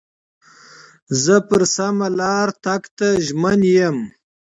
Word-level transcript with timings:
زه 1.23 1.35
پر 1.47 1.61
سمه 1.75 2.07
لار 2.19 2.47
تګ 2.63 2.83
ته 2.97 3.07
ژمن 3.25 3.59
یم. 3.75 3.97